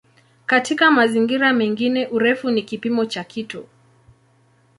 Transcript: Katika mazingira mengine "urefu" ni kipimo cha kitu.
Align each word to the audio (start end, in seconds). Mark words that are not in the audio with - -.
Katika 0.45 0.91
mazingira 0.91 1.53
mengine 1.53 2.07
"urefu" 2.07 2.51
ni 2.51 2.61
kipimo 2.61 3.05
cha 3.05 3.23
kitu. 3.23 3.65